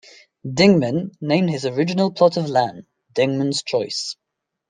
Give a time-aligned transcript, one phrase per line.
[0.43, 4.15] Dingman named his original plot of land Dingman's Choice.